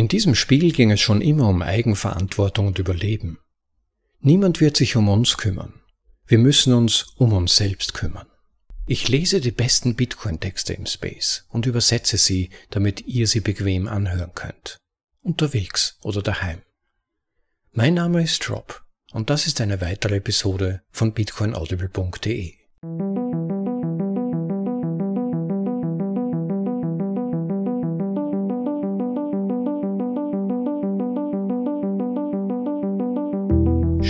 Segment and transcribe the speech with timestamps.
[0.00, 3.38] In diesem Spiel ging es schon immer um Eigenverantwortung und Überleben.
[4.20, 5.74] Niemand wird sich um uns kümmern.
[6.26, 8.26] Wir müssen uns um uns selbst kümmern.
[8.86, 14.32] Ich lese die besten Bitcoin-Texte im Space und übersetze sie, damit ihr sie bequem anhören
[14.34, 14.78] könnt.
[15.20, 16.62] Unterwegs oder daheim.
[17.72, 18.82] Mein Name ist Rob
[19.12, 22.54] und das ist eine weitere Episode von bitcoinaudible.de.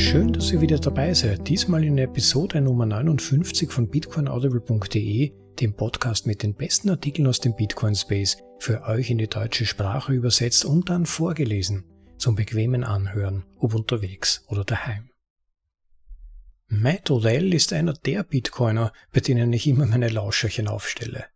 [0.00, 1.46] Schön, dass ihr wieder dabei seid.
[1.46, 7.54] Diesmal in Episode Nummer 59 von bitcoinaudible.de, dem Podcast mit den besten Artikeln aus dem
[7.54, 11.84] Bitcoin Space, für euch in die deutsche Sprache übersetzt und dann vorgelesen,
[12.16, 15.10] zum bequemen Anhören, ob unterwegs oder daheim.
[16.66, 21.26] Matt Odell ist einer der Bitcoiner, bei denen ich immer meine Lauscherchen aufstelle.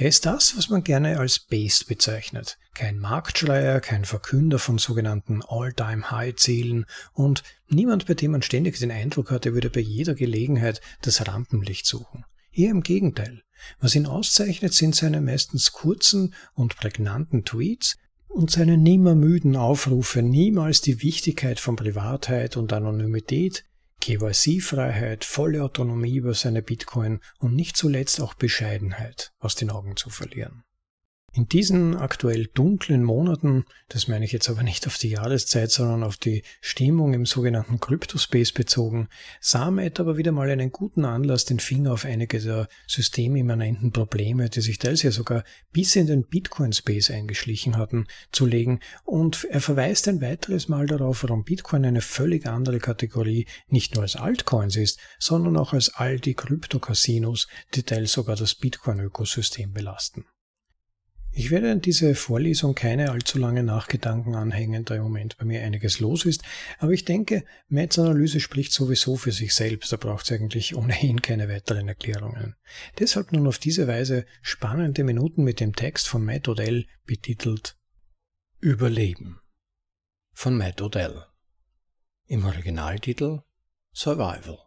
[0.00, 2.56] Er ist das, was man gerne als Based bezeichnet.
[2.72, 9.30] Kein Marktschreier, kein Verkünder von sogenannten All-Time-High-Zielen und niemand, bei dem man ständig den Eindruck
[9.30, 12.24] hat, er würde bei jeder Gelegenheit das Rampenlicht suchen.
[12.50, 13.42] Eher im Gegenteil.
[13.78, 20.22] Was ihn auszeichnet, sind seine meistens kurzen und prägnanten Tweets und seine nimmer müden Aufrufe,
[20.22, 23.66] niemals die Wichtigkeit von Privatheit und Anonymität,
[24.00, 30.10] KYC-Freiheit, volle Autonomie über seine Bitcoin und nicht zuletzt auch Bescheidenheit aus den Augen zu
[30.10, 30.64] verlieren.
[31.32, 36.02] In diesen aktuell dunklen Monaten, das meine ich jetzt aber nicht auf die Jahreszeit, sondern
[36.02, 39.08] auf die Stimmung im sogenannten Cryptospace bezogen,
[39.40, 44.50] sah Matt aber wieder mal einen guten Anlass, den Finger auf einige der systemimmanenten Probleme,
[44.50, 49.60] die sich teils ja sogar bis in den Bitcoin-Space eingeschlichen hatten, zu legen und er
[49.60, 54.74] verweist ein weiteres Mal darauf, warum Bitcoin eine völlig andere Kategorie nicht nur als Altcoins
[54.74, 60.24] ist, sondern auch als all die Krypto-Casinos, die teils sogar das Bitcoin-Ökosystem belasten.
[61.32, 65.62] Ich werde an diese Vorlesung keine allzu lange Nachgedanken anhängen, da im Moment bei mir
[65.62, 66.42] einiges los ist,
[66.78, 71.22] aber ich denke, Matts Analyse spricht sowieso für sich selbst, da braucht es eigentlich ohnehin
[71.22, 72.56] keine weiteren Erklärungen.
[72.98, 77.76] Deshalb nun auf diese Weise spannende Minuten mit dem Text von Matt Odell betitelt
[78.58, 79.40] Überleben
[80.32, 81.26] von Matt Odell.
[82.26, 83.42] Im Originaltitel
[83.92, 84.58] Survival.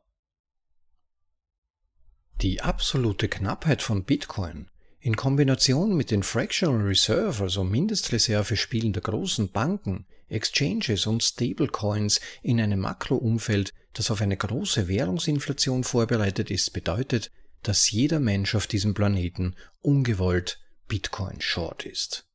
[2.42, 4.70] Die absolute Knappheit von Bitcoin
[5.04, 12.62] in Kombination mit den Fractional Reserve, also Mindestreserve-Spielen der großen Banken, Exchanges und Stablecoins in
[12.62, 17.32] einem Makroumfeld, das auf eine große Währungsinflation vorbereitet ist, bedeutet,
[17.64, 22.26] dass jeder Mensch auf diesem Planeten ungewollt Bitcoin Short ist.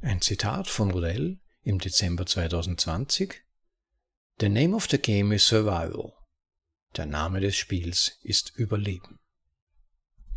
[0.00, 3.44] Ein Zitat von Rudell im Dezember 2020
[4.40, 6.14] The name of the game is survival.
[6.96, 9.17] Der Name des Spiels ist Überleben.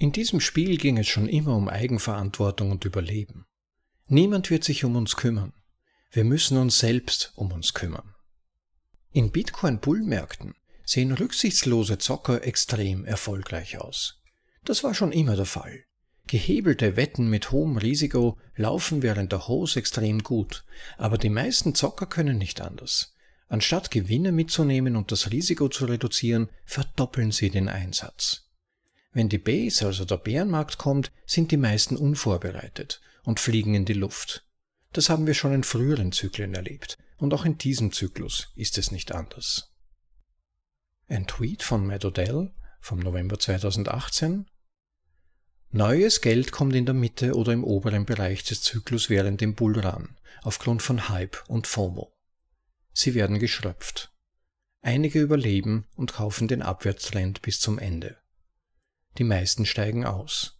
[0.02, 3.46] In diesem Spiel ging es schon immer um Eigenverantwortung und Überleben.
[4.08, 5.54] Niemand wird sich um uns kümmern.
[6.10, 8.16] Wir müssen uns selbst um uns kümmern.
[9.12, 14.24] In Bitcoin-Bullmärkten sehen rücksichtslose Zocker extrem erfolgreich aus.
[14.66, 15.84] Das war schon immer der Fall.
[16.26, 20.66] Gehebelte Wetten mit hohem Risiko laufen während der Hose extrem gut,
[20.98, 23.14] aber die meisten Zocker können nicht anders.
[23.50, 28.48] Anstatt Gewinne mitzunehmen und das Risiko zu reduzieren, verdoppeln sie den Einsatz.
[29.14, 33.94] Wenn die Base, also der Bärenmarkt kommt, sind die meisten unvorbereitet und fliegen in die
[33.94, 34.46] Luft.
[34.94, 38.92] Das haben wir schon in früheren Zyklen erlebt und auch in diesem Zyklus ist es
[38.92, 39.74] nicht anders.
[41.08, 44.46] Ein Tweet von Matt Odell vom November 2018
[45.74, 50.18] Neues Geld kommt in der Mitte oder im oberen Bereich des Zyklus während dem Bullrun,
[50.42, 52.14] aufgrund von Hype und FOMO.
[52.92, 54.12] Sie werden geschröpft.
[54.82, 58.21] Einige überleben und kaufen den Abwärtstrend bis zum Ende.
[59.18, 60.60] Die meisten steigen aus.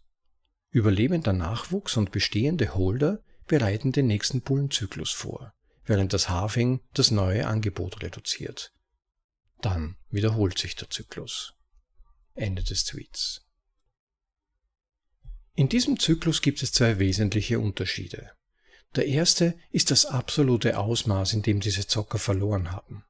[0.70, 5.52] Überlebender Nachwuchs und bestehende Holder bereiten den nächsten Bullenzyklus vor,
[5.84, 8.72] während das Halving das neue Angebot reduziert.
[9.60, 11.54] Dann wiederholt sich der Zyklus.
[12.34, 13.46] Ende des Tweets.
[15.54, 18.32] In diesem Zyklus gibt es zwei wesentliche Unterschiede.
[18.94, 23.04] Der erste ist das absolute Ausmaß, in dem diese Zocker verloren haben.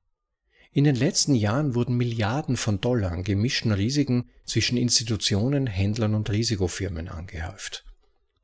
[0.74, 6.30] In den letzten Jahren wurden Milliarden von Dollar an gemischten Risiken zwischen Institutionen, Händlern und
[6.30, 7.84] Risikofirmen angehäuft.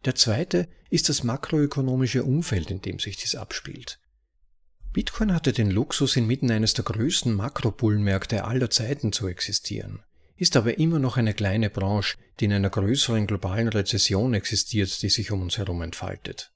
[0.04, 3.98] Der zweite ist das makroökonomische Umfeld, in dem sich dies abspielt.
[4.92, 10.02] Bitcoin hatte den Luxus, inmitten eines der größten Makrobullmärkte aller Zeiten zu existieren,
[10.36, 15.08] ist aber immer noch eine kleine Branche, die in einer größeren globalen Rezession existiert, die
[15.08, 16.52] sich um uns herum entfaltet.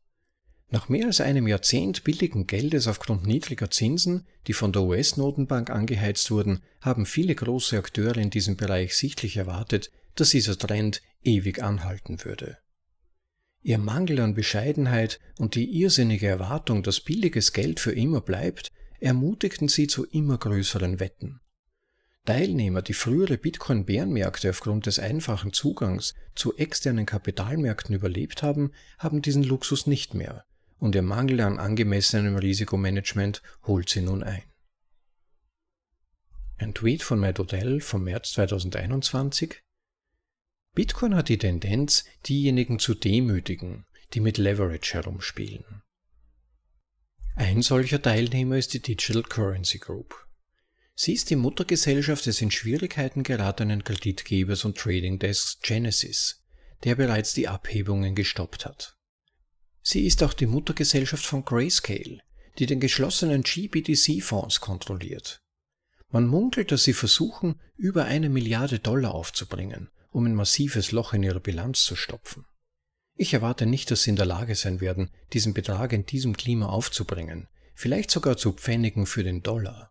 [0.72, 6.30] Nach mehr als einem Jahrzehnt billigen Geldes aufgrund niedriger Zinsen, die von der US-Notenbank angeheizt
[6.30, 12.24] wurden, haben viele große Akteure in diesem Bereich sichtlich erwartet, dass dieser Trend ewig anhalten
[12.24, 12.56] würde.
[13.60, 19.68] Ihr Mangel an Bescheidenheit und die irrsinnige Erwartung, dass billiges Geld für immer bleibt, ermutigten
[19.68, 21.42] sie zu immer größeren Wetten.
[22.25, 29.42] Teilnehmer, die frühere Bitcoin-Bärenmärkte aufgrund des einfachen Zugangs zu externen Kapitalmärkten überlebt haben, haben diesen
[29.42, 30.46] Luxus nicht mehr
[30.82, 34.43] und ihr Mangel an angemessenem Risikomanagement holt sie nun ein.
[36.58, 39.62] Ein Tweet von Matt Odell vom März 2021
[40.75, 45.82] Bitcoin hat die Tendenz, diejenigen zu demütigen, die mit Leverage herumspielen.
[47.37, 50.26] Ein solcher Teilnehmer ist die Digital Currency Group.
[50.96, 56.43] Sie ist die Muttergesellschaft des in Schwierigkeiten geratenen Kreditgebers und Trading Desks Genesis,
[56.82, 58.99] der bereits die Abhebungen gestoppt hat.
[59.82, 62.20] Sie ist auch die Muttergesellschaft von Grayscale,
[62.58, 65.43] die den geschlossenen GBDC-Fonds kontrolliert.
[66.11, 71.23] Man munkelt, dass sie versuchen, über eine Milliarde Dollar aufzubringen um ein massives Loch in
[71.23, 72.44] ihrer Bilanz zu stopfen.
[73.14, 76.67] Ich erwarte nicht, dass sie in der Lage sein werden, diesen Betrag in diesem Klima
[76.67, 79.90] aufzubringen, vielleicht sogar zu Pfennigen für den Dollar.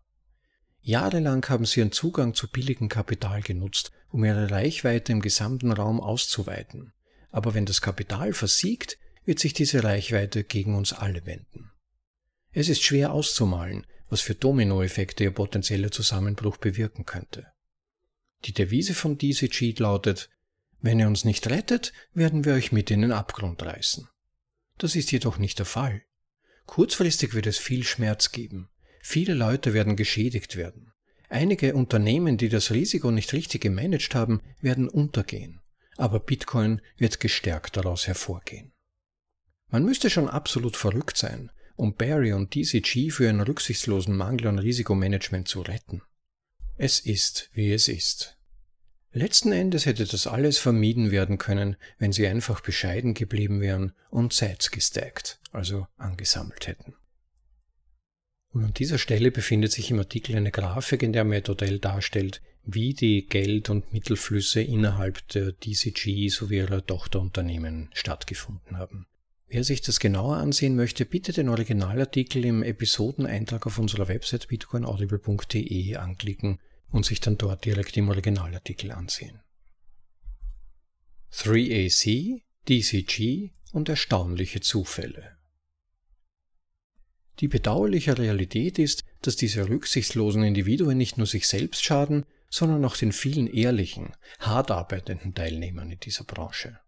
[0.80, 6.00] Jahrelang haben sie ihren Zugang zu billigem Kapital genutzt, um ihre Reichweite im gesamten Raum
[6.00, 6.92] auszuweiten.
[7.30, 11.70] Aber wenn das Kapital versiegt, wird sich diese Reichweite gegen uns alle wenden.
[12.52, 17.46] Es ist schwer auszumalen, was für Dominoeffekte ihr potenzieller Zusammenbruch bewirken könnte.
[18.44, 20.28] Die Devise von DCG lautet,
[20.80, 24.08] wenn ihr uns nicht rettet, werden wir euch mit in den Abgrund reißen.
[24.78, 26.02] Das ist jedoch nicht der Fall.
[26.66, 28.68] Kurzfristig wird es viel Schmerz geben.
[29.00, 30.92] Viele Leute werden geschädigt werden.
[31.28, 35.60] Einige Unternehmen, die das Risiko nicht richtig gemanagt haben, werden untergehen.
[35.96, 38.72] Aber Bitcoin wird gestärkt daraus hervorgehen.
[39.72, 44.58] Man müsste schon absolut verrückt sein, um Barry und DCG für ihren rücksichtslosen Mangel an
[44.58, 46.02] Risikomanagement zu retten.
[46.76, 48.36] Es ist, wie es ist.
[49.12, 54.34] Letzten Endes hätte das alles vermieden werden können, wenn sie einfach bescheiden geblieben wären und
[54.34, 56.94] Sets gestackt, also angesammelt hätten.
[58.50, 62.92] Und an dieser Stelle befindet sich im Artikel eine Grafik, in der Methodell darstellt, wie
[62.92, 69.06] die Geld- und Mittelflüsse innerhalb der DCG sowie ihrer Tochterunternehmen stattgefunden haben.
[69.52, 75.96] Wer sich das genauer ansehen möchte, bitte den Originalartikel im Episodeneintrag auf unserer Website bitcoinaudible.de
[75.96, 76.58] anklicken
[76.90, 79.42] und sich dann dort direkt im Originalartikel ansehen.
[81.32, 85.36] 3AC, DCG und erstaunliche Zufälle.
[87.40, 92.96] Die bedauerliche Realität ist, dass diese rücksichtslosen Individuen nicht nur sich selbst schaden, sondern auch
[92.96, 96.80] den vielen ehrlichen, hart arbeitenden Teilnehmern in dieser Branche.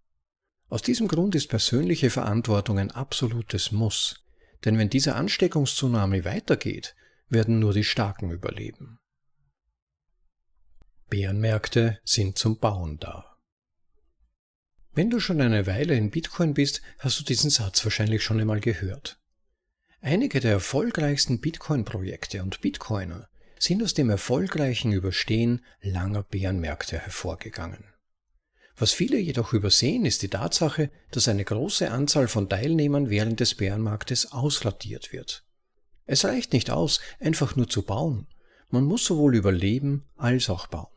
[0.68, 4.24] Aus diesem Grund ist persönliche Verantwortung ein absolutes Muss,
[4.64, 6.94] denn wenn diese Ansteckungszunahme weitergeht,
[7.28, 8.98] werden nur die Starken überleben.
[11.10, 13.36] Bärenmärkte sind zum Bauen da.
[14.92, 18.60] Wenn du schon eine Weile in Bitcoin bist, hast du diesen Satz wahrscheinlich schon einmal
[18.60, 19.18] gehört.
[20.00, 23.28] Einige der erfolgreichsten Bitcoin-Projekte und Bitcoiner
[23.58, 27.93] sind aus dem erfolgreichen Überstehen langer Bärenmärkte hervorgegangen.
[28.76, 33.54] Was viele jedoch übersehen, ist die Tatsache, dass eine große Anzahl von Teilnehmern während des
[33.54, 35.44] Bärenmarktes ausradiert wird.
[36.06, 38.26] Es reicht nicht aus, einfach nur zu bauen.
[38.68, 40.88] Man muss sowohl überleben als auch bauen.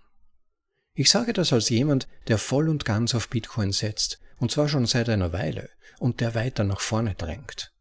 [0.96, 4.88] Ich sage das als jemand, der voll und ganz auf Bitcoin setzt, und zwar schon
[4.88, 5.70] seit einer Weile,
[6.00, 7.72] und der weiter nach vorne drängt.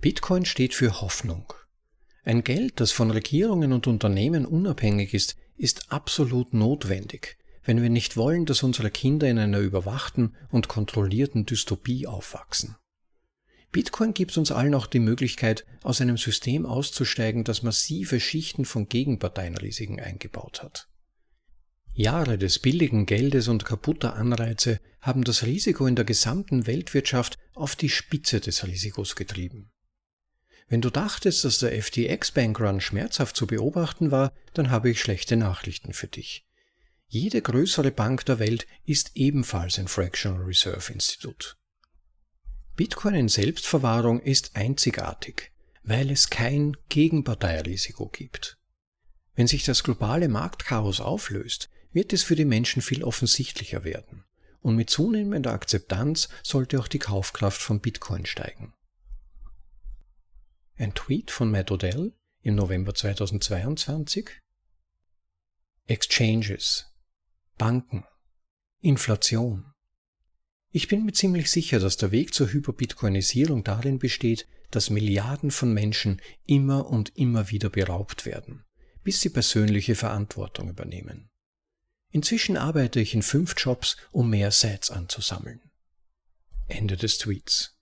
[0.00, 1.52] Bitcoin steht für Hoffnung.
[2.24, 8.16] Ein Geld, das von Regierungen und Unternehmen unabhängig ist, ist absolut notwendig, wenn wir nicht
[8.16, 12.76] wollen, dass unsere Kinder in einer überwachten und kontrollierten Dystopie aufwachsen.
[13.72, 18.88] Bitcoin gibt uns allen auch die Möglichkeit, aus einem System auszusteigen, das massive Schichten von
[18.88, 20.88] Gegenparteienrisiken eingebaut hat.
[21.92, 27.74] Jahre des billigen Geldes und kaputter Anreize haben das Risiko in der gesamten Weltwirtschaft auf
[27.74, 29.70] die Spitze des Risikos getrieben.
[30.68, 35.36] Wenn du dachtest, dass der FTX Bankrun schmerzhaft zu beobachten war, dann habe ich schlechte
[35.36, 36.45] Nachrichten für dich.
[37.08, 41.56] Jede größere Bank der Welt ist ebenfalls ein Fractional Reserve Institut.
[42.74, 48.58] Bitcoin in Selbstverwahrung ist einzigartig, weil es kein Gegenparteirisiko gibt.
[49.34, 54.24] Wenn sich das globale Marktchaos auflöst, wird es für die Menschen viel offensichtlicher werden.
[54.60, 58.74] Und mit zunehmender Akzeptanz sollte auch die Kaufkraft von Bitcoin steigen.
[60.76, 64.30] Ein Tweet von Matt Odell im November 2022
[65.86, 66.95] Exchanges
[67.58, 68.04] Banken,
[68.82, 69.72] Inflation.
[70.70, 75.72] Ich bin mir ziemlich sicher, dass der Weg zur Hyperbitcoinisierung darin besteht, dass Milliarden von
[75.72, 78.66] Menschen immer und immer wieder beraubt werden,
[79.04, 81.30] bis sie persönliche Verantwortung übernehmen.
[82.10, 85.62] Inzwischen arbeite ich in fünf Jobs, um mehr Sets anzusammeln.
[86.68, 87.74] Ende des Tweets.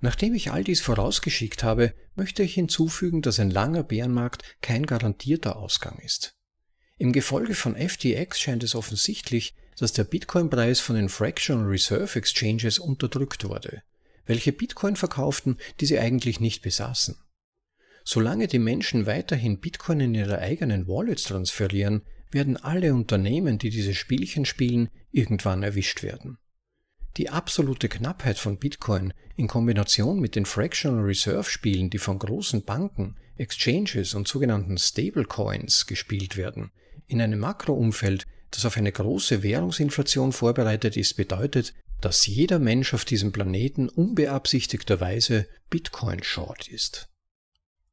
[0.00, 5.56] Nachdem ich all dies vorausgeschickt habe, möchte ich hinzufügen, dass ein langer Bärenmarkt kein garantierter
[5.56, 6.38] Ausgang ist.
[6.98, 12.78] Im Gefolge von FTX scheint es offensichtlich, dass der Bitcoin-Preis von den Fractional Reserve Exchanges
[12.78, 13.82] unterdrückt wurde,
[14.26, 17.16] welche Bitcoin verkauften, die sie eigentlich nicht besaßen.
[18.04, 23.94] Solange die Menschen weiterhin Bitcoin in ihre eigenen Wallets transferieren, werden alle Unternehmen, die diese
[23.94, 26.38] Spielchen spielen, irgendwann erwischt werden.
[27.18, 32.64] Die absolute Knappheit von Bitcoin in Kombination mit den Fractional Reserve Spielen, die von großen
[32.64, 36.70] Banken, Exchanges und sogenannten Stablecoins gespielt werden,
[37.12, 43.04] in einem Makroumfeld, das auf eine große Währungsinflation vorbereitet ist, bedeutet, dass jeder Mensch auf
[43.04, 47.08] diesem Planeten unbeabsichtigterweise Bitcoin Short ist.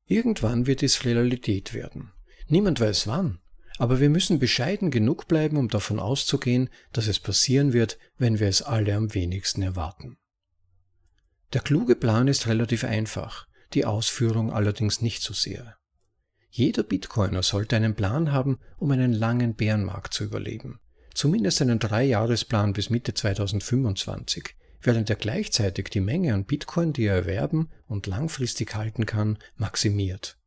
[0.05, 2.11] Irgendwann wird es Realität werden.
[2.47, 3.39] Niemand weiß wann,
[3.77, 8.47] aber wir müssen bescheiden genug bleiben, um davon auszugehen, dass es passieren wird, wenn wir
[8.47, 10.17] es alle am wenigsten erwarten.
[11.53, 15.78] Der kluge Plan ist relativ einfach, die Ausführung allerdings nicht so sehr.
[16.49, 20.79] Jeder Bitcoiner sollte einen Plan haben, um einen langen Bärenmarkt zu überleben.
[21.13, 27.15] Zumindest einen Dreijahresplan bis Mitte 2025, während er gleichzeitig die Menge an Bitcoin, die er
[27.15, 30.37] erwerben und langfristig halten kann, maximiert.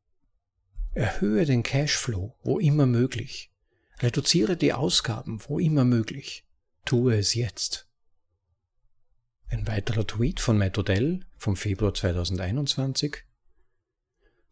[0.95, 3.51] Erhöhe den Cashflow, wo immer möglich.
[4.01, 6.45] Reduziere die Ausgaben, wo immer möglich.
[6.85, 7.89] Tue es jetzt.
[9.49, 13.19] Ein weiterer Tweet von Matt Odell vom Februar 2021.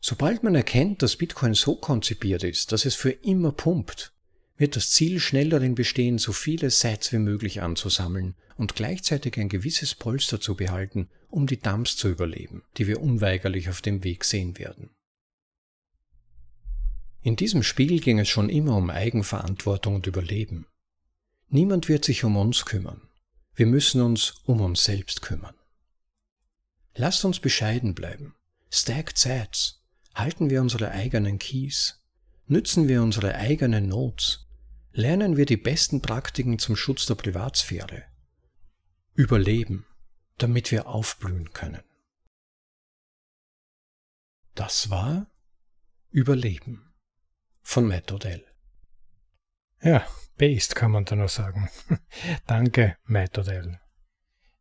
[0.00, 4.12] Sobald man erkennt, dass Bitcoin so konzipiert ist, dass es für immer pumpt,
[4.56, 9.48] wird das Ziel schnell darin bestehen, so viele Sets wie möglich anzusammeln und gleichzeitig ein
[9.48, 14.24] gewisses Polster zu behalten, um die Dumps zu überleben, die wir unweigerlich auf dem Weg
[14.24, 14.90] sehen werden.
[17.22, 20.66] In diesem Spiel ging es schon immer um Eigenverantwortung und Überleben.
[21.48, 23.02] Niemand wird sich um uns kümmern.
[23.54, 25.54] Wir müssen uns um uns selbst kümmern.
[26.94, 28.34] Lasst uns bescheiden bleiben.
[28.70, 29.79] Stacked Sats.
[30.14, 32.02] Halten wir unsere eigenen Keys.
[32.46, 34.48] Nützen wir unsere eigenen Notes.
[34.92, 38.04] Lernen wir die besten Praktiken zum Schutz der Privatsphäre.
[39.14, 39.86] Überleben,
[40.38, 41.82] damit wir aufblühen können.
[44.54, 45.30] Das war
[46.10, 46.92] Überleben
[47.62, 48.44] von Matt Odell.
[49.82, 51.70] Ja, based kann man da nur sagen.
[52.46, 53.79] Danke, Matt Odell.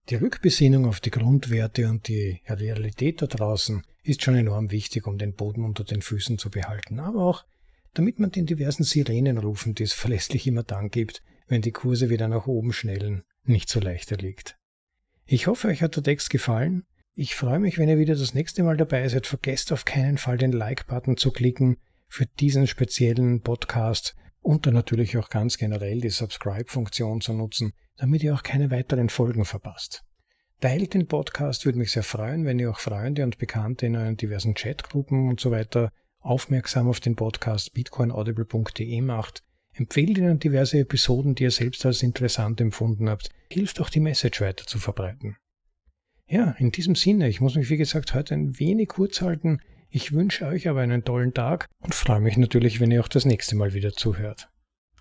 [0.10, 5.20] Die Rückbesinnung auf die Grundwerte und die Realität da draußen ist schon enorm wichtig, um
[5.20, 7.46] den Boden unter den Füßen zu behalten, aber auch
[7.94, 12.28] damit man den diversen Sirenenrufen, die es verlässlich immer dann gibt, wenn die Kurse wieder
[12.28, 14.58] nach oben schnellen, nicht so leicht erliegt.
[15.26, 16.86] Ich hoffe, euch hat der Text gefallen.
[17.14, 19.28] Ich freue mich, wenn ihr wieder das nächste Mal dabei seid.
[19.28, 25.18] Vergesst auf keinen Fall den Like-Button zu klicken für diesen speziellen Podcast und dann natürlich
[25.18, 30.04] auch ganz generell die Subscribe-Funktion zu nutzen, damit ihr auch keine weiteren Folgen verpasst.
[30.62, 34.18] Teilt den Podcast, würde mich sehr freuen, wenn ihr auch Freunde und Bekannte in euren
[34.18, 39.44] diversen Chatgruppen und so weiter aufmerksam auf den Podcast bitcoinaudible.de macht.
[39.74, 43.30] Empfehlt ihnen diverse Episoden, die ihr selbst als interessant empfunden habt.
[43.50, 45.38] Hilft auch die Message weiter zu verbreiten.
[46.28, 49.62] Ja, in diesem Sinne, ich muss mich wie gesagt heute ein wenig kurz halten.
[49.92, 53.26] Ich wünsche euch aber einen tollen Tag und freue mich natürlich, wenn ihr auch das
[53.26, 54.50] nächste Mal wieder zuhört.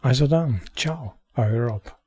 [0.01, 1.99] Also dann, ciao, euer Rob.